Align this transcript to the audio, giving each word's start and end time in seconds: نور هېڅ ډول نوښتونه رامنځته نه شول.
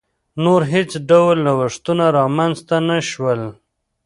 نور 0.43 0.61
هېڅ 0.73 0.91
ډول 1.09 1.35
نوښتونه 1.47 2.05
رامنځته 2.17 2.75
نه 2.89 2.97
شول. 3.09 3.41